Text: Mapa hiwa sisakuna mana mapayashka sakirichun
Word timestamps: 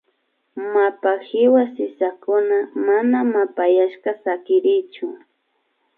Mapa 0.73 1.17
hiwa 1.17 1.67
sisakuna 1.77 2.67
mana 2.75 3.23
mapayashka 3.23 4.13
sakirichun 4.23 5.17